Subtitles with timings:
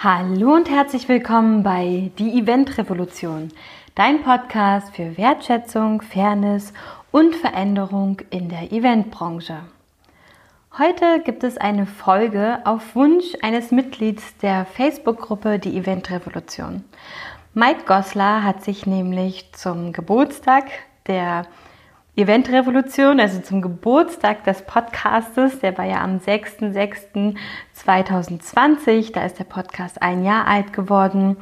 [0.00, 3.48] Hallo und herzlich willkommen bei Die Event Revolution,
[3.96, 6.72] dein Podcast für Wertschätzung, Fairness
[7.10, 9.58] und Veränderung in der Eventbranche.
[10.78, 16.84] Heute gibt es eine Folge auf Wunsch eines Mitglieds der Facebook-Gruppe Die Event Revolution.
[17.54, 20.66] Mike Goslar hat sich nämlich zum Geburtstag
[21.08, 21.44] der
[22.18, 30.02] Eventrevolution, also zum Geburtstag des Podcastes, der war ja am 6.6.2020, da ist der Podcast
[30.02, 31.36] ein Jahr alt geworden,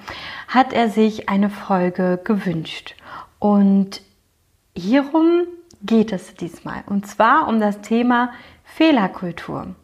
[0.49, 2.95] hat er sich eine Folge gewünscht.
[3.39, 4.03] Und
[4.77, 5.47] hierum
[5.81, 6.85] geht es diesmal.
[6.85, 8.33] Und zwar um das Thema
[8.63, 9.75] Fehlerkultur.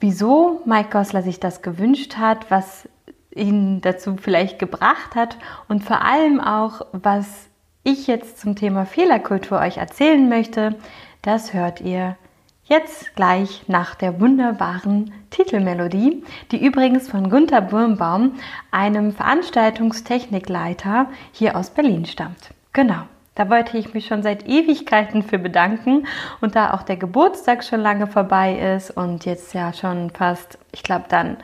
[0.00, 2.88] Wieso Mike Gosler sich das gewünscht hat, was
[3.34, 5.36] ihn dazu vielleicht gebracht hat
[5.68, 7.50] und vor allem auch, was
[7.84, 10.74] ich jetzt zum Thema Fehlerkultur euch erzählen möchte,
[11.22, 12.16] das hört ihr
[12.64, 18.36] jetzt gleich nach der wunderbaren Titelmelodie, die übrigens von Gunther Birnbaum,
[18.70, 22.50] einem Veranstaltungstechnikleiter hier aus Berlin stammt.
[22.72, 23.02] Genau.
[23.34, 26.06] Da wollte ich mich schon seit Ewigkeiten für bedanken
[26.40, 30.84] und da auch der Geburtstag schon lange vorbei ist und jetzt ja schon fast, ich
[30.84, 31.36] glaube dann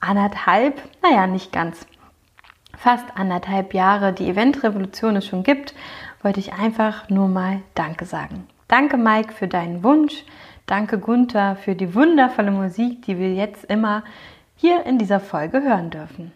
[0.00, 1.86] anderthalb, naja, nicht ganz,
[2.80, 5.74] fast anderthalb Jahre die Eventrevolution es schon gibt,
[6.22, 8.46] wollte ich einfach nur mal Danke sagen.
[8.68, 10.24] Danke Mike für deinen Wunsch.
[10.66, 14.02] Danke Gunther für die wundervolle Musik, die wir jetzt immer
[14.56, 16.32] hier in dieser Folge hören dürfen.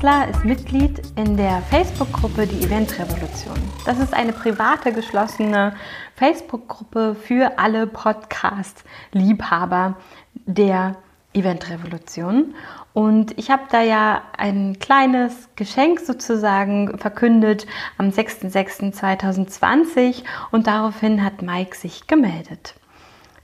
[0.00, 3.58] Goslar ist Mitglied in der Facebook-Gruppe Die Eventrevolution.
[3.84, 5.74] Das ist eine private, geschlossene
[6.16, 9.98] Facebook-Gruppe für alle Podcast-Liebhaber
[10.46, 10.96] der
[11.34, 12.54] Eventrevolution.
[12.94, 17.66] Und ich habe da ja ein kleines Geschenk sozusagen verkündet
[17.98, 22.74] am 6.6.2020 und daraufhin hat Mike sich gemeldet.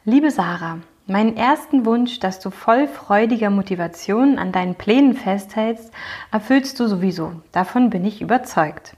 [0.07, 5.93] Liebe Sarah, Meinen ersten Wunsch, dass du voll freudiger Motivation an deinen Plänen festhältst,
[6.33, 7.33] erfüllst du sowieso.
[7.53, 8.97] Davon bin ich überzeugt.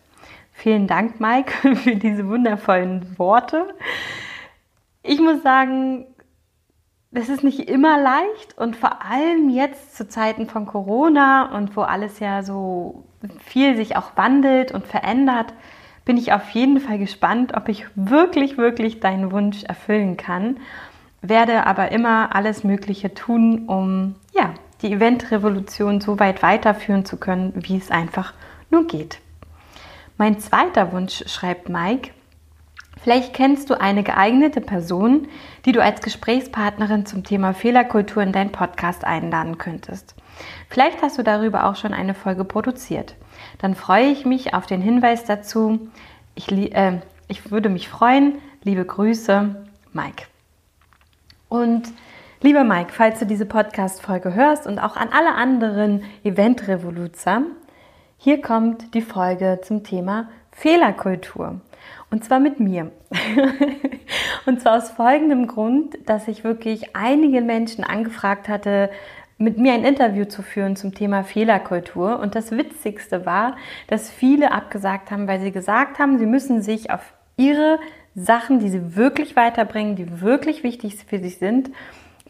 [0.53, 3.75] Vielen Dank, Mike, für diese wundervollen Worte.
[5.03, 6.07] Ich muss sagen,
[7.13, 11.83] es ist nicht immer leicht und vor allem jetzt zu Zeiten von Corona und wo
[11.83, 13.05] alles ja so
[13.39, 15.53] viel sich auch wandelt und verändert,
[16.07, 20.57] bin ich auf jeden Fall gespannt, ob ich wirklich, wirklich deinen Wunsch erfüllen kann
[21.23, 27.53] werde aber immer alles Mögliche tun, um ja, die Eventrevolution so weit weiterführen zu können,
[27.57, 28.35] wie es einfach
[28.71, 29.19] nur geht.
[30.17, 32.11] Mein zweiter Wunsch, schreibt Mike,
[33.03, 35.29] vielleicht kennst du eine geeignete Person,
[35.65, 40.15] die du als Gesprächspartnerin zum Thema Fehlerkultur in deinen Podcast einladen könntest.
[40.69, 43.15] Vielleicht hast du darüber auch schon eine Folge produziert.
[43.59, 45.89] Dann freue ich mich auf den Hinweis dazu.
[46.35, 48.39] Ich, äh, ich würde mich freuen.
[48.63, 49.55] Liebe Grüße,
[49.93, 50.25] Mike.
[51.49, 51.89] Und
[52.43, 57.43] lieber Mike, falls du diese Podcast-Folge hörst und auch an alle anderen Event-Revoluzer,
[58.19, 61.61] hier kommt die Folge zum Thema Fehlerkultur.
[62.11, 62.91] Und zwar mit mir.
[64.47, 68.91] und zwar aus folgendem Grund, dass ich wirklich einige Menschen angefragt hatte,
[69.39, 72.19] mit mir ein Interview zu führen zum Thema Fehlerkultur.
[72.19, 73.57] Und das Witzigste war,
[73.87, 77.79] dass viele abgesagt haben, weil sie gesagt haben, sie müssen sich auf ihre
[78.19, 81.71] Sachen, die sie wirklich weiterbringen, die wirklich wichtig für sich sind,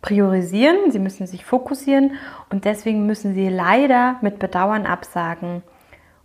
[0.03, 0.91] priorisieren.
[0.91, 2.12] Sie müssen sich fokussieren
[2.50, 5.62] und deswegen müssen sie leider mit Bedauern absagen.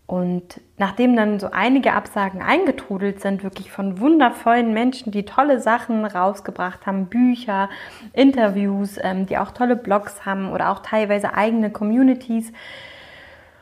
[0.06, 6.06] Und nachdem dann so einige Absagen eingetrudelt sind, wirklich von wundervollen Menschen, die tolle Sachen
[6.06, 7.70] rausgebracht haben, Bücher,
[8.12, 12.52] Interviews, ähm, die auch tolle Blogs haben oder auch teilweise eigene Communities.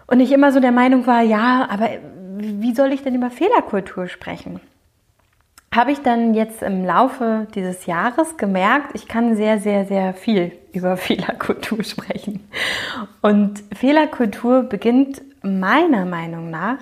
[0.07, 1.89] Und ich immer so der Meinung war, ja, aber
[2.37, 4.59] wie soll ich denn über Fehlerkultur sprechen?
[5.73, 10.51] Habe ich dann jetzt im Laufe dieses Jahres gemerkt, ich kann sehr, sehr, sehr viel
[10.73, 12.47] über Fehlerkultur sprechen.
[13.21, 16.79] Und Fehlerkultur beginnt meiner Meinung nach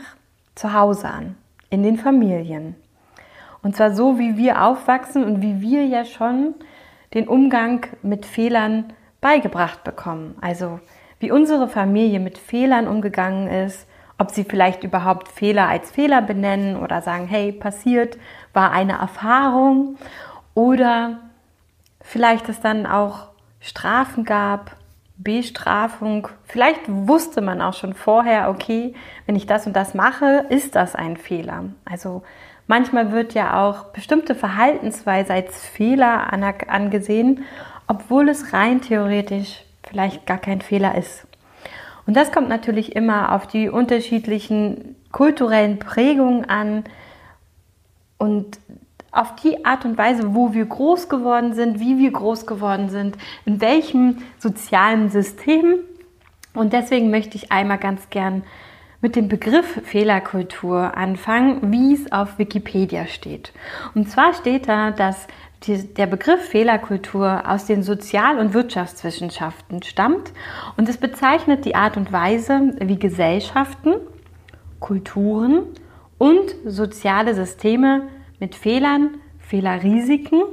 [0.56, 1.36] zu Hause an,
[1.70, 2.76] in den Familien.
[3.62, 6.56] Und zwar so, wie wir aufwachsen und wie wir ja schon
[7.14, 10.36] den Umgang mit Fehlern beigebracht bekommen.
[10.42, 10.80] Also
[11.20, 13.86] wie unsere Familie mit Fehlern umgegangen ist,
[14.18, 18.18] ob sie vielleicht überhaupt Fehler als Fehler benennen oder sagen, hey, passiert,
[18.54, 19.98] war eine Erfahrung
[20.54, 21.20] oder
[22.02, 23.28] vielleicht es dann auch
[23.60, 24.76] Strafen gab,
[25.18, 26.30] Bestrafung.
[26.46, 30.96] Vielleicht wusste man auch schon vorher, okay, wenn ich das und das mache, ist das
[30.96, 31.66] ein Fehler.
[31.86, 32.24] Also
[32.70, 37.44] Manchmal wird ja auch bestimmte Verhaltensweise als Fehler angesehen,
[37.88, 41.26] obwohl es rein theoretisch vielleicht gar kein Fehler ist.
[42.06, 46.84] Und das kommt natürlich immer auf die unterschiedlichen kulturellen Prägungen an
[48.20, 48.60] und
[49.12, 53.18] auf die Art und Weise, wo wir groß geworden sind, wie wir groß geworden sind,
[53.46, 55.80] in welchem sozialen System.
[56.54, 58.44] Und deswegen möchte ich einmal ganz gern
[59.02, 63.54] mit dem Begriff Fehlerkultur anfangen, wie es auf Wikipedia steht.
[63.96, 65.28] Und zwar steht da, dass
[65.64, 70.32] die, der Begriff Fehlerkultur aus den Sozial- und Wirtschaftswissenschaften stammt
[70.78, 73.96] und es bezeichnet die Art und Weise, wie Gesellschaften,
[74.80, 75.64] Kulturen
[76.20, 78.08] und soziale Systeme
[78.40, 80.44] mit Fehlern, Fehlerrisiken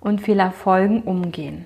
[0.00, 1.64] und Fehlerfolgen umgehen.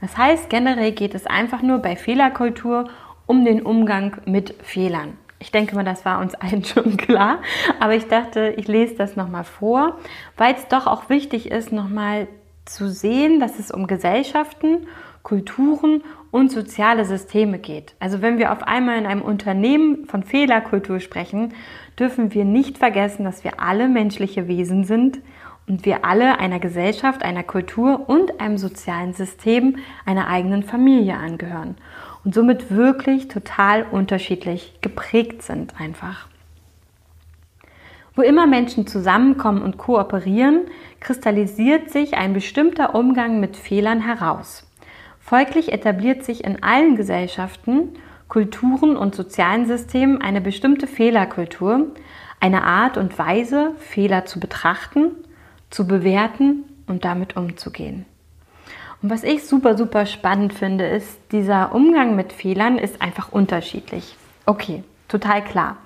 [0.00, 2.88] Das heißt, generell geht es einfach nur bei Fehlerkultur
[3.26, 5.16] um den Umgang mit Fehlern.
[5.38, 7.38] Ich denke mal, das war uns allen schon klar,
[7.78, 9.98] aber ich dachte, ich lese das nochmal vor,
[10.36, 12.26] weil es doch auch wichtig ist, nochmal
[12.64, 14.86] zu sehen, dass es um Gesellschaften,
[15.22, 16.02] Kulturen
[16.32, 17.94] und soziale Systeme geht.
[18.00, 21.54] Also wenn wir auf einmal in einem Unternehmen von Fehlerkultur sprechen,
[21.98, 25.20] dürfen wir nicht vergessen, dass wir alle menschliche Wesen sind
[25.68, 31.76] und wir alle einer Gesellschaft, einer Kultur und einem sozialen System, einer eigenen Familie angehören
[32.24, 36.28] und somit wirklich total unterschiedlich geprägt sind einfach.
[38.14, 40.62] Wo immer Menschen zusammenkommen und kooperieren,
[41.00, 44.68] kristallisiert sich ein bestimmter Umgang mit Fehlern heraus.
[45.18, 47.94] Folglich etabliert sich in allen Gesellschaften,
[48.32, 51.88] Kulturen und sozialen Systemen eine bestimmte Fehlerkultur,
[52.40, 55.10] eine Art und Weise, Fehler zu betrachten,
[55.68, 58.06] zu bewerten und damit umzugehen.
[59.02, 64.16] Und was ich super, super spannend finde, ist, dieser Umgang mit Fehlern ist einfach unterschiedlich.
[64.46, 65.76] Okay, total klar.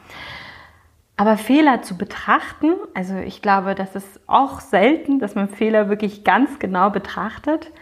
[1.16, 6.22] Aber Fehler zu betrachten, also ich glaube, das ist auch selten, dass man Fehler wirklich
[6.22, 7.72] ganz genau betrachtet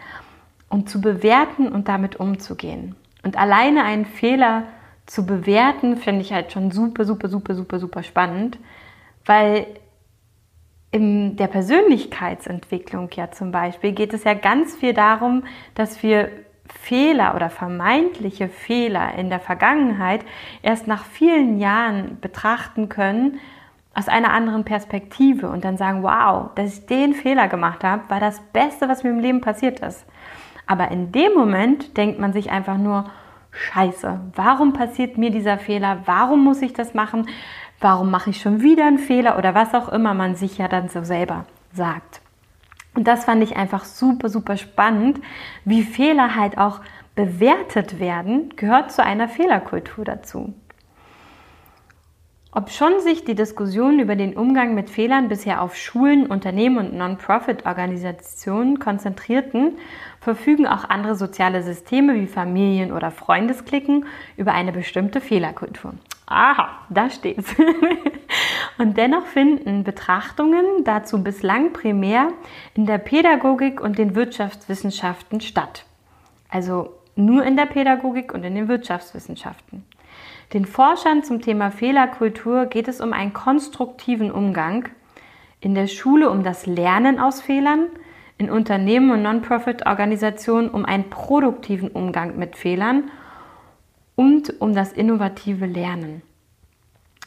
[0.69, 2.95] und zu bewerten und damit umzugehen.
[3.25, 4.63] Und alleine einen Fehler
[5.07, 8.59] zu bewerten, finde ich halt schon super, super, super, super, super spannend,
[9.25, 9.65] weil
[10.91, 15.43] in der Persönlichkeitsentwicklung ja zum Beispiel geht es ja ganz viel darum,
[15.73, 16.29] dass wir
[16.67, 20.23] Fehler oder vermeintliche Fehler in der Vergangenheit
[20.61, 23.39] erst nach vielen Jahren betrachten können
[23.95, 28.19] aus einer anderen Perspektive und dann sagen, wow, dass ich den Fehler gemacht habe, war
[28.19, 30.05] das Beste, was mir im Leben passiert ist.
[30.67, 33.05] Aber in dem Moment denkt man sich einfach nur,
[33.51, 35.99] scheiße, warum passiert mir dieser Fehler?
[36.05, 37.27] Warum muss ich das machen?
[37.79, 40.89] warum mache ich schon wieder einen Fehler oder was auch immer man sich ja dann
[40.89, 42.21] so selber sagt.
[42.95, 45.19] Und das fand ich einfach super, super spannend,
[45.65, 46.79] wie Fehler halt auch
[47.13, 50.53] bewertet werden, gehört zu einer Fehlerkultur dazu.
[52.57, 56.93] Ob schon sich die Diskussionen über den Umgang mit Fehlern bisher auf Schulen, Unternehmen und
[56.93, 59.77] Non-Profit-Organisationen konzentrierten,
[60.21, 64.05] verfügen auch andere soziale Systeme wie Familien oder Freundesklicken
[64.37, 65.95] über eine bestimmte Fehlerkultur.
[66.27, 67.53] Aha, da steht's.
[68.77, 72.29] und dennoch finden Betrachtungen dazu bislang primär
[72.73, 75.83] in der Pädagogik und den Wirtschaftswissenschaften statt.
[76.47, 79.83] Also nur in der Pädagogik und in den Wirtschaftswissenschaften.
[80.53, 84.89] Den Forschern zum Thema Fehlerkultur geht es um einen konstruktiven Umgang,
[85.59, 87.87] in der Schule um das Lernen aus Fehlern,
[88.37, 93.09] in Unternehmen und Non-Profit-Organisationen um einen produktiven Umgang mit Fehlern
[94.15, 96.21] und um das innovative Lernen.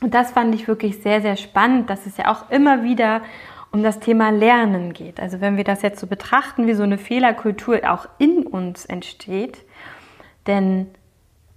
[0.00, 3.22] Und das fand ich wirklich sehr, sehr spannend, dass es ja auch immer wieder
[3.72, 5.20] um das Thema Lernen geht.
[5.20, 9.64] Also wenn wir das jetzt so betrachten, wie so eine Fehlerkultur auch in uns entsteht,
[10.46, 10.86] denn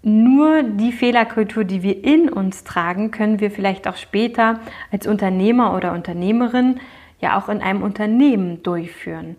[0.03, 4.59] nur die Fehlerkultur, die wir in uns tragen, können wir vielleicht auch später
[4.91, 6.79] als Unternehmer oder Unternehmerin
[7.19, 9.35] ja auch in einem Unternehmen durchführen.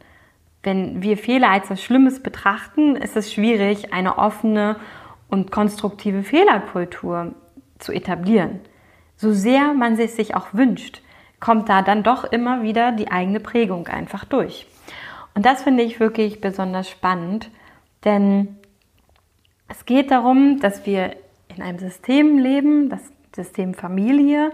[0.63, 4.77] Wenn wir Fehler als was Schlimmes betrachten, ist es schwierig, eine offene
[5.29, 7.35] und konstruktive Fehlerkultur
[7.79, 8.61] zu etablieren.
[9.17, 11.03] So sehr man es sich auch wünscht,
[11.41, 14.67] kommt da dann doch immer wieder die eigene Prägung einfach durch.
[15.35, 17.51] Und das finde ich wirklich besonders spannend,
[18.05, 18.57] denn
[19.73, 21.17] es geht darum, dass wir
[21.49, 23.01] in einem System leben, das
[23.35, 24.53] System Familie,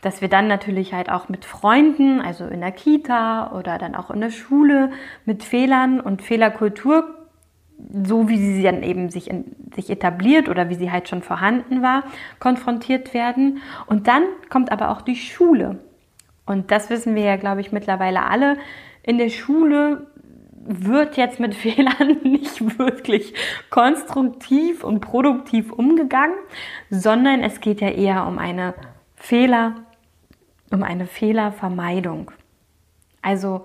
[0.00, 4.10] dass wir dann natürlich halt auch mit Freunden, also in der Kita oder dann auch
[4.10, 4.90] in der Schule
[5.26, 7.24] mit Fehlern und Fehlerkultur
[7.92, 11.82] so wie sie dann eben sich, in, sich etabliert oder wie sie halt schon vorhanden
[11.82, 12.04] war,
[12.38, 13.60] konfrontiert werden.
[13.86, 15.80] Und dann kommt aber auch die Schule.
[16.46, 18.56] Und das wissen wir ja, glaube ich, mittlerweile alle.
[19.02, 20.06] In der Schule
[20.66, 23.34] wird jetzt mit Fehlern nicht wirklich
[23.70, 26.36] konstruktiv und produktiv umgegangen,
[26.90, 28.74] sondern es geht ja eher um eine
[29.16, 29.74] Fehler
[30.74, 32.30] um eine Fehlervermeidung.
[33.22, 33.64] Also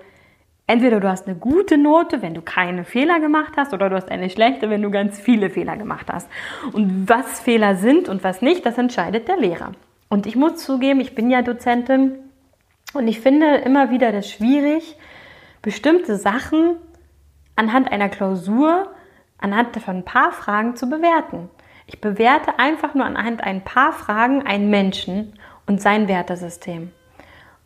[0.67, 4.09] entweder du hast eine gute Note, wenn du keine Fehler gemacht hast, oder du hast
[4.09, 6.29] eine schlechte, wenn du ganz viele Fehler gemacht hast.
[6.71, 9.71] Und was Fehler sind und was nicht, das entscheidet der Lehrer.
[10.07, 12.15] Und ich muss zugeben, ich bin ja Dozentin
[12.93, 14.95] und ich finde immer wieder das schwierig,
[15.61, 16.77] bestimmte Sachen
[17.59, 18.87] anhand einer Klausur,
[19.37, 21.49] anhand von ein paar Fragen zu bewerten.
[21.87, 25.33] Ich bewerte einfach nur anhand ein paar Fragen einen Menschen
[25.67, 26.91] und sein Wertesystem.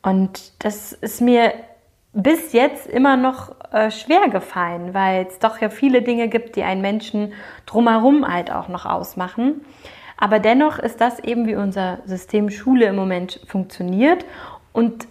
[0.02, 1.54] Und das ist mir
[2.12, 6.64] bis jetzt immer noch äh, schwer gefallen, weil es doch ja viele Dinge gibt, die
[6.64, 7.34] einen Menschen
[7.68, 9.62] drumherum halt auch noch ausmachen.
[10.18, 14.26] Aber dennoch ist das eben, wie unser System Schule im Moment funktioniert.
[14.72, 15.08] Und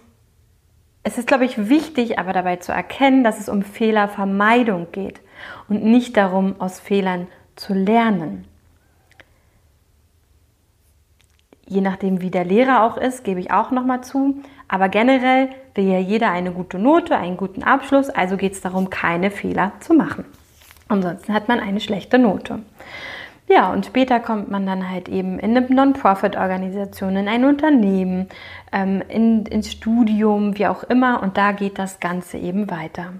[1.03, 5.19] es ist, glaube ich, wichtig, aber dabei zu erkennen, dass es um Fehlervermeidung geht
[5.67, 8.45] und nicht darum, aus Fehlern zu lernen.
[11.67, 14.41] Je nachdem, wie der Lehrer auch ist, gebe ich auch nochmal zu.
[14.67, 18.89] Aber generell will ja jeder eine gute Note, einen guten Abschluss, also geht es darum,
[18.89, 20.25] keine Fehler zu machen.
[20.87, 22.59] Ansonsten hat man eine schlechte Note.
[23.53, 28.27] Ja, und später kommt man dann halt eben in eine Non-Profit-Organisation, in ein Unternehmen,
[28.71, 31.21] ähm, in, ins Studium, wie auch immer.
[31.21, 33.13] Und da geht das Ganze eben weiter.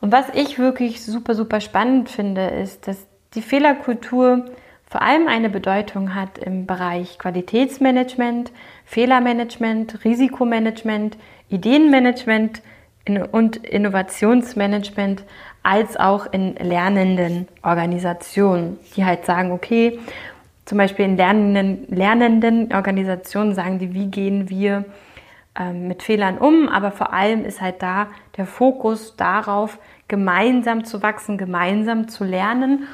[0.00, 4.44] Und was ich wirklich super, super spannend finde, ist, dass die Fehlerkultur
[4.90, 8.50] vor allem eine Bedeutung hat im Bereich Qualitätsmanagement,
[8.84, 11.16] Fehlermanagement, Risikomanagement,
[11.48, 12.60] Ideenmanagement
[13.30, 15.24] und Innovationsmanagement,
[15.64, 19.98] als auch in lernenden Organisationen, die halt sagen, okay,
[20.66, 24.84] zum Beispiel in lernenden, lernenden Organisationen sagen die, wie gehen wir
[25.58, 31.02] ähm, mit Fehlern um, aber vor allem ist halt da der Fokus darauf, gemeinsam zu
[31.02, 32.86] wachsen, gemeinsam zu lernen.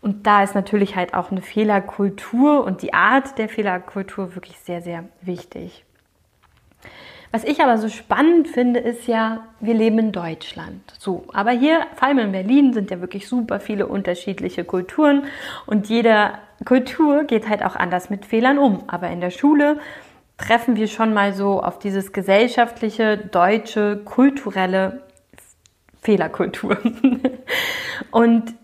[0.00, 4.82] Und da ist natürlich halt auch eine Fehlerkultur und die Art der Fehlerkultur wirklich sehr,
[4.82, 5.84] sehr wichtig.
[7.30, 10.80] Was ich aber so spannend finde, ist ja, wir leben in Deutschland.
[10.98, 15.24] So, aber hier, vor allem in Berlin, sind ja wirklich super viele unterschiedliche Kulturen
[15.66, 16.32] und jede
[16.64, 18.84] Kultur geht halt auch anders mit Fehlern um.
[18.88, 19.78] Aber in der Schule
[20.38, 25.02] treffen wir schon mal so auf dieses gesellschaftliche, deutsche, kulturelle
[26.00, 26.78] Fehlerkultur.
[28.10, 28.54] und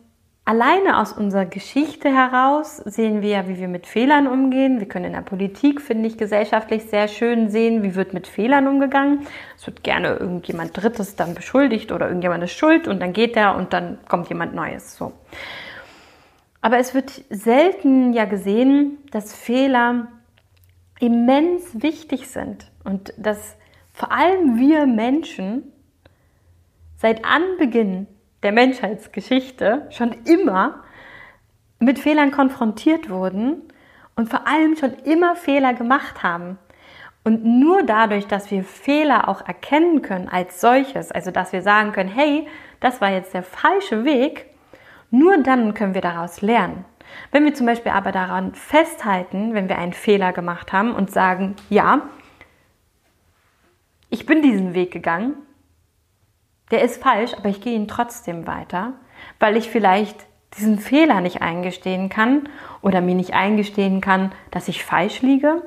[0.47, 4.79] Alleine aus unserer Geschichte heraus sehen wir ja, wie wir mit Fehlern umgehen.
[4.79, 8.69] Wir können in der Politik, finde ich, gesellschaftlich sehr schön sehen, wie wird mit Fehlern
[8.69, 9.27] umgegangen.
[9.57, 13.57] Es wird gerne irgendjemand Drittes dann beschuldigt oder irgendjemand ist schuld und dann geht er
[13.57, 14.97] und dann kommt jemand Neues.
[14.97, 15.13] So.
[16.61, 20.09] Aber es wird selten ja gesehen, dass Fehler
[21.01, 23.57] immens wichtig sind und dass
[23.95, 25.73] vor allem wir Menschen
[26.99, 28.09] seit Anbeginn
[28.45, 30.85] der Menschheitsgeschichte schon immer
[31.81, 33.63] mit Fehlern konfrontiert wurden
[34.17, 36.59] und vor allem schon immer Fehler gemacht haben.
[37.25, 41.93] Und nur dadurch, dass wir Fehler auch erkennen können als solches, also dass wir sagen
[41.93, 42.47] können, hey,
[42.81, 44.47] das war jetzt der falsche Weg,
[45.11, 46.85] nur dann können wir daraus lernen.
[47.31, 51.57] Wenn wir zum Beispiel aber daran festhalten, wenn wir einen Fehler gemacht haben und sagen,
[51.71, 52.03] ja,
[54.11, 55.35] ich bin diesen Weg gegangen,
[56.71, 58.95] der ist falsch, aber ich gehe ihn trotzdem weiter,
[59.39, 62.49] weil ich vielleicht diesen Fehler nicht eingestehen kann
[62.81, 65.63] oder mir nicht eingestehen kann, dass ich falsch liege,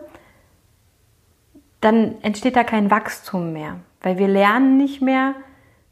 [1.81, 5.35] dann entsteht da kein Wachstum mehr, weil wir lernen nicht mehr,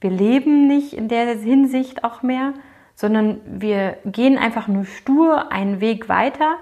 [0.01, 2.53] wir leben nicht in der Hinsicht auch mehr,
[2.95, 6.57] sondern wir gehen einfach nur stur einen Weg weiter,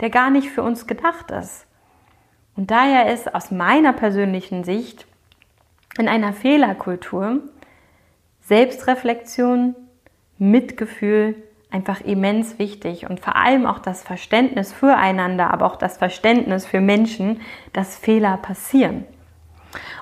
[0.00, 1.66] der gar nicht für uns gedacht ist.
[2.56, 5.06] Und daher ist aus meiner persönlichen Sicht
[5.98, 7.40] in einer Fehlerkultur
[8.48, 9.76] Selbstreflexion,
[10.38, 11.36] Mitgefühl
[11.70, 16.80] einfach immens wichtig und vor allem auch das Verständnis füreinander, aber auch das Verständnis für
[16.80, 17.42] Menschen,
[17.74, 19.04] dass Fehler passieren.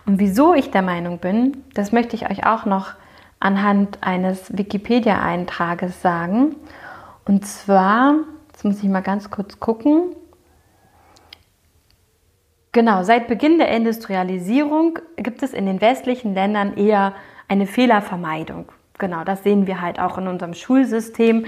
[0.07, 2.95] Und wieso ich der Meinung bin, das möchte ich euch auch noch
[3.41, 6.55] anhand eines Wikipedia-Eintrages sagen.
[7.25, 8.15] Und zwar,
[8.53, 10.15] jetzt muss ich mal ganz kurz gucken.
[12.71, 17.15] Genau, seit Beginn der Industrialisierung gibt es in den westlichen Ländern eher
[17.49, 18.73] eine Fehlervermeidung.
[18.99, 21.47] Genau, das sehen wir halt auch in unserem Schulsystem.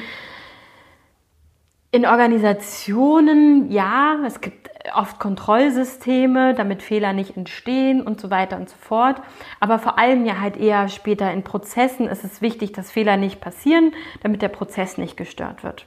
[1.90, 8.69] In Organisationen, ja, es gibt oft Kontrollsysteme, damit Fehler nicht entstehen und so weiter und
[8.69, 9.23] so fort.
[9.61, 13.40] Aber vor allem ja halt eher später in Prozessen ist es wichtig, dass Fehler nicht
[13.40, 15.87] passieren, damit der Prozess nicht gestört wird.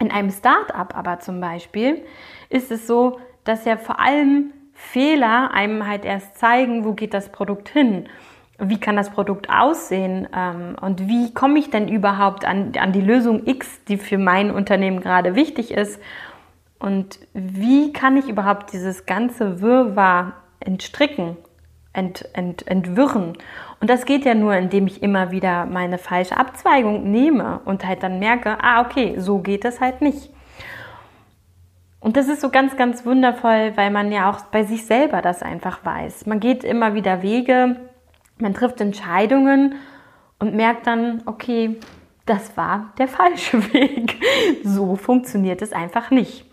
[0.00, 2.04] In einem Start-up aber zum Beispiel
[2.48, 7.30] ist es so, dass ja vor allem Fehler einem halt erst zeigen, wo geht das
[7.30, 8.08] Produkt hin
[8.58, 13.00] wie kann das Produkt aussehen ähm, und wie komme ich denn überhaupt an, an die
[13.00, 16.00] Lösung X, die für mein Unternehmen gerade wichtig ist
[16.78, 21.36] und wie kann ich überhaupt dieses ganze Wirrwarr entstricken,
[21.92, 23.34] ent, ent, entwirren.
[23.80, 28.02] Und das geht ja nur, indem ich immer wieder meine falsche Abzweigung nehme und halt
[28.02, 30.30] dann merke, ah, okay, so geht es halt nicht.
[32.00, 35.40] Und das ist so ganz, ganz wundervoll, weil man ja auch bei sich selber das
[35.42, 36.26] einfach weiß.
[36.26, 37.76] Man geht immer wieder Wege,
[38.42, 39.76] man trifft Entscheidungen
[40.38, 41.78] und merkt dann, okay,
[42.26, 44.20] das war der falsche Weg.
[44.64, 46.44] So funktioniert es einfach nicht.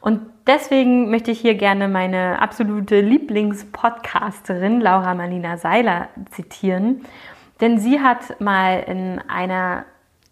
[0.00, 7.02] Und deswegen möchte ich hier gerne meine absolute Lieblingspodcasterin Laura Marlina Seiler zitieren.
[7.60, 9.84] Denn sie hat mal in einer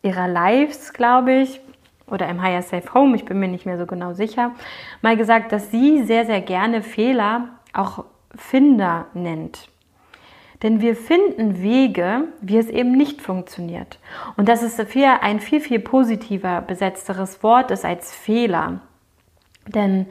[0.03, 1.61] ihrer Lives, glaube ich,
[2.07, 4.53] oder im Higher Safe Home, ich bin mir nicht mehr so genau sicher,
[5.03, 8.05] mal gesagt, dass sie sehr, sehr gerne Fehler auch
[8.37, 9.69] Finder nennt.
[10.63, 13.99] Denn wir finden Wege, wie es eben nicht funktioniert.
[14.37, 18.81] Und dass es dafür ein viel, viel positiver besetzteres Wort ist als Fehler.
[19.67, 20.07] Denn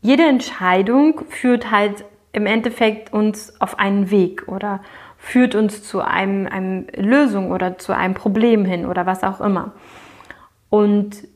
[0.00, 4.80] jede Entscheidung führt halt im Endeffekt uns auf einen Weg oder
[5.18, 9.72] führt uns zu einem, einem Lösung oder zu einem Problem hin oder was auch immer.
[10.70, 11.28] Und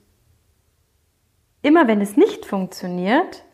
[1.63, 3.45] immer wenn es nicht funktioniert,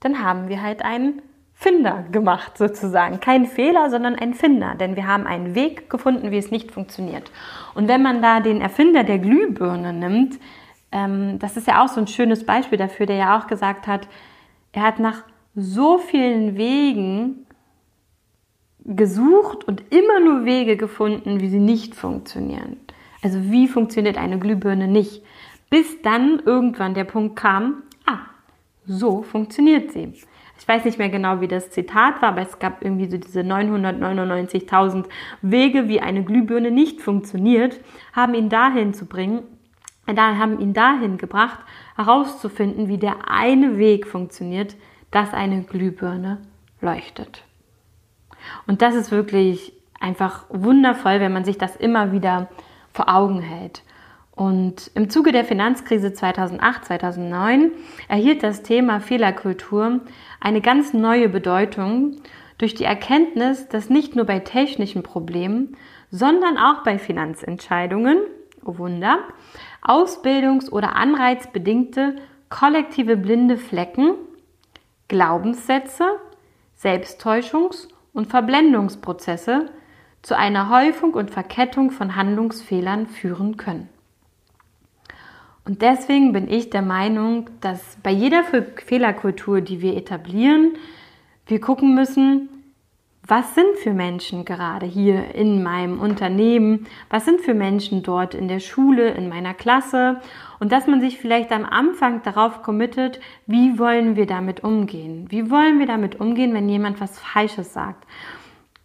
[0.00, 1.22] dann haben wir halt einen
[1.58, 3.18] Finder gemacht sozusagen.
[3.18, 7.32] Kein Fehler, sondern ein Finder, denn wir haben einen Weg gefunden, wie es nicht funktioniert.
[7.74, 10.38] Und wenn man da den Erfinder der Glühbirne nimmt,
[10.92, 14.06] ähm, das ist ja auch so ein schönes Beispiel dafür, der ja auch gesagt hat,
[14.72, 17.46] er hat nach so vielen Wegen
[18.84, 22.76] gesucht und immer nur Wege gefunden, wie sie nicht funktionieren.
[23.22, 25.22] Also wie funktioniert eine Glühbirne nicht?
[25.70, 28.26] Bis dann irgendwann der Punkt kam, ah,
[28.86, 30.12] so funktioniert sie.
[30.58, 33.40] Ich weiß nicht mehr genau, wie das Zitat war, aber es gab irgendwie so diese
[33.40, 35.04] 999.000
[35.42, 37.78] Wege, wie eine Glühbirne nicht funktioniert,
[38.12, 39.42] haben ihn dahin zu bringen,
[40.06, 41.58] da haben ihn dahin gebracht,
[41.96, 44.76] herauszufinden, wie der eine Weg funktioniert,
[45.10, 46.38] dass eine Glühbirne
[46.80, 47.42] leuchtet.
[48.66, 52.48] Und das ist wirklich einfach wundervoll, wenn man sich das immer wieder
[52.92, 53.82] vor Augen hält.
[54.36, 57.72] Und im Zuge der Finanzkrise 2008, 2009
[58.06, 60.00] erhielt das Thema Fehlerkultur
[60.40, 62.16] eine ganz neue Bedeutung
[62.58, 65.74] durch die Erkenntnis, dass nicht nur bei technischen Problemen,
[66.10, 68.18] sondern auch bei Finanzentscheidungen,
[68.62, 69.20] oh Wunder,
[69.82, 72.16] ausbildungs- oder anreizbedingte
[72.50, 74.16] kollektive blinde Flecken,
[75.08, 76.04] Glaubenssätze,
[76.78, 79.70] Selbsttäuschungs- und Verblendungsprozesse
[80.20, 83.88] zu einer Häufung und Verkettung von Handlungsfehlern führen können.
[85.66, 88.44] Und deswegen bin ich der Meinung, dass bei jeder
[88.76, 90.74] Fehlerkultur, die wir etablieren,
[91.46, 92.48] wir gucken müssen,
[93.26, 98.46] was sind für Menschen gerade hier in meinem Unternehmen, was sind für Menschen dort in
[98.46, 100.20] der Schule, in meiner Klasse
[100.60, 105.26] und dass man sich vielleicht am Anfang darauf committet, wie wollen wir damit umgehen?
[105.30, 108.06] Wie wollen wir damit umgehen, wenn jemand was Falsches sagt?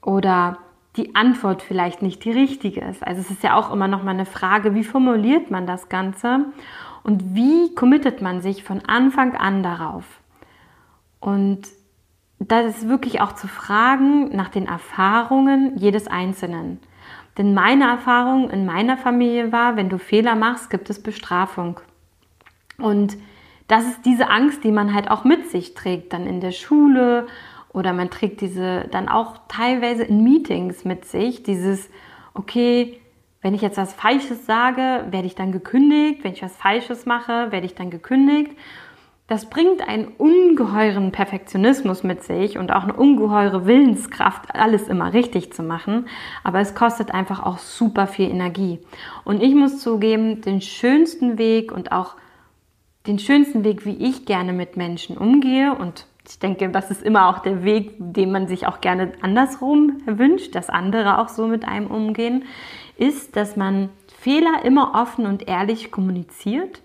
[0.01, 0.57] Oder
[0.97, 3.05] die Antwort vielleicht nicht die richtige ist.
[3.05, 6.45] Also es ist ja auch immer noch mal eine Frage, wie formuliert man das Ganze
[7.03, 10.05] und wie committet man sich von Anfang an darauf?
[11.19, 11.67] Und
[12.39, 16.79] das ist wirklich auch zu fragen nach den Erfahrungen jedes Einzelnen.
[17.37, 21.79] Denn meine Erfahrung in meiner Familie war, wenn du Fehler machst, gibt es Bestrafung.
[22.77, 23.15] Und
[23.67, 27.27] das ist diese Angst, die man halt auch mit sich trägt, dann in der Schule
[27.73, 31.89] oder man trägt diese dann auch teilweise in Meetings mit sich, dieses,
[32.33, 32.99] okay,
[33.41, 37.51] wenn ich jetzt was Falsches sage, werde ich dann gekündigt, wenn ich was Falsches mache,
[37.51, 38.51] werde ich dann gekündigt.
[39.27, 45.53] Das bringt einen ungeheuren Perfektionismus mit sich und auch eine ungeheure Willenskraft, alles immer richtig
[45.53, 46.07] zu machen.
[46.43, 48.79] Aber es kostet einfach auch super viel Energie.
[49.23, 52.15] Und ich muss zugeben, den schönsten Weg und auch
[53.07, 57.27] den schönsten Weg, wie ich gerne mit Menschen umgehe und ich denke, das ist immer
[57.27, 61.67] auch der Weg, den man sich auch gerne andersrum wünscht, dass andere auch so mit
[61.67, 62.45] einem umgehen,
[62.97, 66.81] ist, dass man Fehler immer offen und ehrlich kommuniziert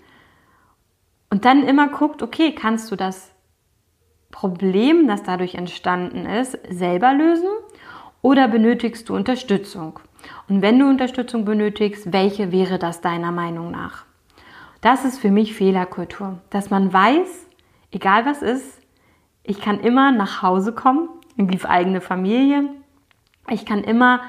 [1.29, 3.31] und dann immer guckt, okay, kannst du das
[4.31, 7.48] Problem, das dadurch entstanden ist, selber lösen
[8.22, 10.00] oder benötigst du Unterstützung?
[10.48, 14.07] Und wenn du Unterstützung benötigst, welche wäre das deiner Meinung nach?
[14.87, 17.49] Das ist für mich Fehlerkultur, dass man weiß,
[17.90, 18.81] egal was ist,
[19.42, 22.68] ich kann immer nach Hause kommen, in die eigene Familie.
[23.51, 24.20] Ich kann immer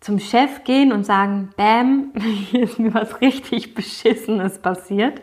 [0.00, 5.22] zum Chef gehen und sagen, bam, hier ist mir was richtig Beschissenes passiert.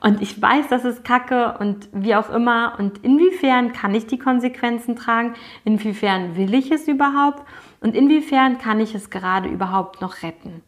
[0.00, 2.76] Und ich weiß, das ist Kacke und wie auch immer.
[2.78, 5.34] Und inwiefern kann ich die Konsequenzen tragen?
[5.64, 7.42] Inwiefern will ich es überhaupt?
[7.80, 10.62] Und inwiefern kann ich es gerade überhaupt noch retten?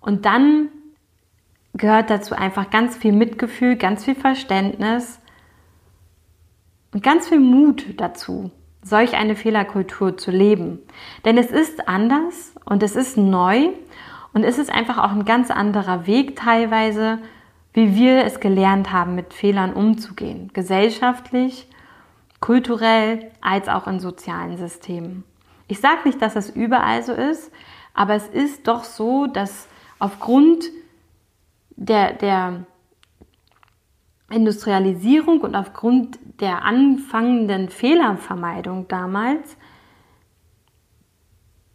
[0.00, 0.68] Und dann
[1.74, 5.20] gehört dazu einfach ganz viel Mitgefühl, ganz viel Verständnis
[6.92, 8.50] und ganz viel Mut dazu.
[8.82, 10.80] solch eine Fehlerkultur zu leben.
[11.24, 13.68] Denn es ist anders und es ist neu
[14.32, 17.18] und es ist einfach auch ein ganz anderer Weg teilweise,
[17.72, 20.50] wie wir es gelernt haben, mit Fehlern umzugehen.
[20.52, 21.68] Gesellschaftlich,
[22.40, 25.24] kulturell, als auch in sozialen Systemen.
[25.66, 27.52] Ich sage nicht, dass es überall so ist,
[27.94, 30.64] aber es ist doch so, dass aufgrund
[31.78, 32.64] der, der
[34.30, 39.56] Industrialisierung und aufgrund der anfangenden Fehlervermeidung damals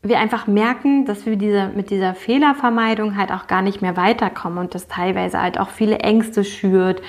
[0.05, 4.59] wir einfach merken, dass wir diese, mit dieser Fehlervermeidung halt auch gar nicht mehr weiterkommen
[4.59, 7.01] und das teilweise halt auch viele Ängste schürt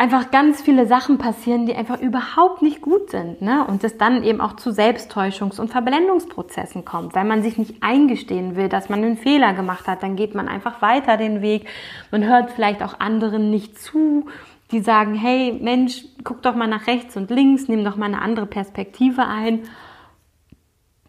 [0.00, 3.42] einfach ganz viele Sachen passieren, die einfach überhaupt nicht gut sind.
[3.42, 3.66] Ne?
[3.66, 8.56] Und es dann eben auch zu Selbsttäuschungs- und Verblendungsprozessen kommt, weil man sich nicht eingestehen
[8.56, 10.02] will, dass man einen Fehler gemacht hat.
[10.02, 11.66] Dann geht man einfach weiter den Weg.
[12.10, 14.24] Man hört vielleicht auch anderen nicht zu,
[14.70, 18.22] die sagen, hey Mensch, guck doch mal nach rechts und links, nimm doch mal eine
[18.22, 19.64] andere Perspektive ein.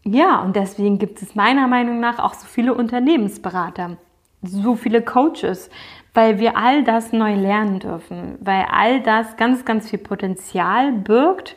[0.03, 3.95] Ja, und deswegen gibt es meiner Meinung nach auch so viele Unternehmensberater,
[4.41, 5.69] so viele Coaches,
[6.13, 11.55] weil wir all das neu lernen dürfen, weil all das ganz, ganz viel Potenzial birgt,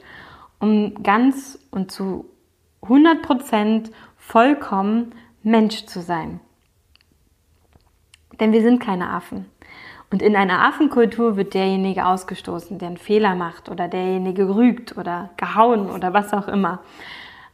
[0.60, 2.26] um ganz und zu
[2.82, 5.12] 100 Prozent vollkommen
[5.42, 6.40] Mensch zu sein.
[8.40, 9.46] Denn wir sind keine Affen.
[10.10, 15.30] Und in einer Affenkultur wird derjenige ausgestoßen, der einen Fehler macht oder derjenige rügt oder
[15.36, 16.80] gehauen oder was auch immer.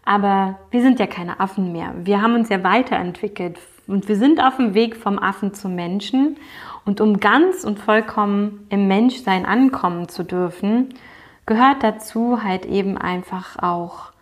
[0.04, 1.94] Aber wir sind ja keine Affen mehr.
[1.96, 6.36] Wir haben uns ja weiterentwickelt und wir sind auf dem Weg vom Affen zum Menschen.
[6.84, 10.94] Und um ganz und vollkommen im Menschsein ankommen zu dürfen,
[11.46, 14.12] gehört dazu halt eben einfach auch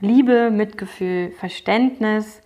[0.00, 2.40] Liebe, Mitgefühl, Verständnis.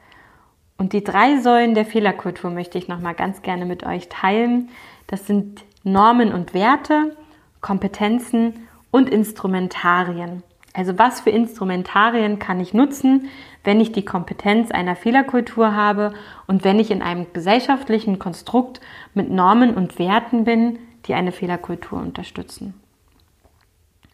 [0.76, 4.70] Und die drei Säulen der Fehlerkultur möchte ich nochmal ganz gerne mit euch teilen.
[5.06, 7.16] Das sind Normen und Werte,
[7.60, 10.42] Kompetenzen und Instrumentarien.
[10.78, 13.30] Also was für Instrumentarien kann ich nutzen,
[13.64, 16.14] wenn ich die Kompetenz einer Fehlerkultur habe
[16.46, 18.80] und wenn ich in einem gesellschaftlichen Konstrukt
[19.12, 22.74] mit Normen und Werten bin, die eine Fehlerkultur unterstützen.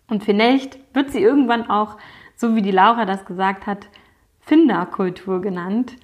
[0.09, 1.99] Und vielleicht wird sie irgendwann auch,
[2.35, 3.89] so wie die Laura das gesagt hat,
[4.41, 5.97] Finderkultur genannt,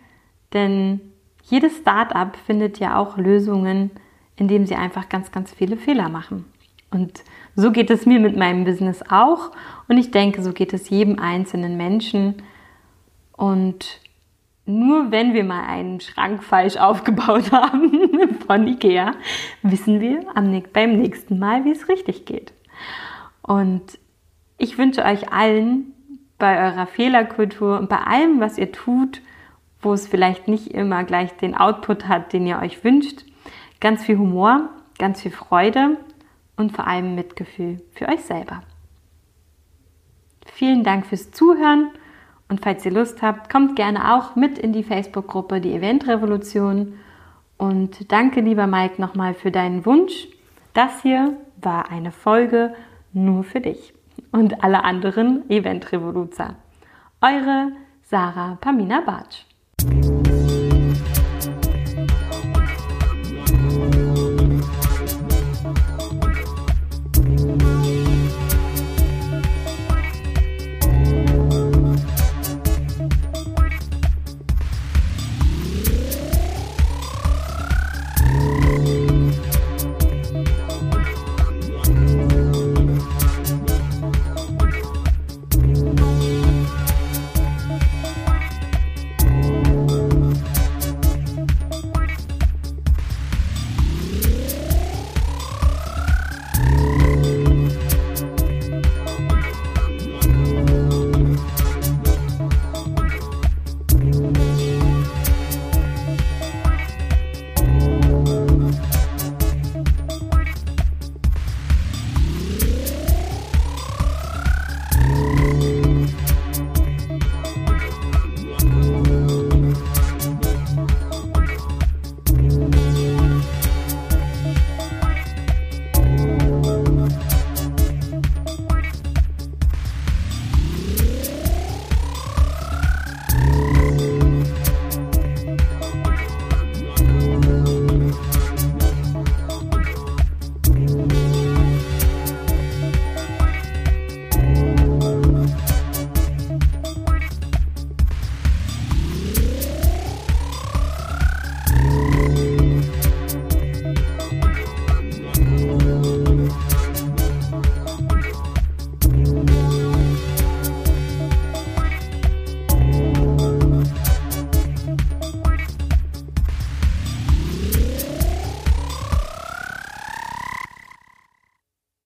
[0.52, 1.00] denn
[1.44, 3.92] jedes Start-up findet ja auch Lösungen,
[4.36, 6.44] indem sie einfach ganz, ganz viele Fehler machen.
[6.90, 7.24] Und
[7.56, 9.50] so geht es mir mit meinem Business auch.
[9.88, 12.42] Und ich denke, so geht es jedem einzelnen Menschen.
[13.32, 14.00] Und
[14.66, 19.12] nur wenn wir mal einen Schrank falsch aufgebaut haben von Ikea,
[19.62, 20.26] wissen wir
[20.72, 22.52] beim nächsten Mal, wie es richtig geht.
[23.42, 23.98] Und
[24.58, 25.92] ich wünsche euch allen
[26.38, 29.20] bei eurer Fehlerkultur und bei allem, was ihr tut,
[29.82, 33.24] wo es vielleicht nicht immer gleich den Output hat, den ihr euch wünscht,
[33.80, 35.96] ganz viel Humor, ganz viel Freude
[36.60, 38.62] und vor allem Mitgefühl für euch selber.
[40.46, 41.88] Vielen Dank fürs Zuhören
[42.48, 46.94] und falls ihr Lust habt, kommt gerne auch mit in die Facebook-Gruppe Die Eventrevolution.
[47.56, 50.28] Und danke, lieber Mike, nochmal für deinen Wunsch.
[50.74, 52.74] Das hier war eine Folge
[53.12, 53.94] nur für dich
[54.32, 56.56] und alle anderen Eventrevoluzer.
[57.20, 59.44] Eure Sarah Pamina Bartsch.